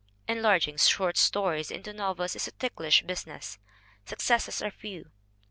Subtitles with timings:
[0.27, 3.59] Enlarging short stories into novels is a ticklish busi ness.
[4.03, 5.11] Successes are few.